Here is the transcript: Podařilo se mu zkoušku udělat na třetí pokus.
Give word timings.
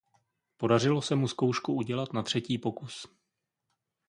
Podařilo 0.57 1.01
se 1.01 1.15
mu 1.15 1.27
zkoušku 1.27 1.73
udělat 1.73 2.13
na 2.13 2.23
třetí 2.23 2.57
pokus. 2.57 3.07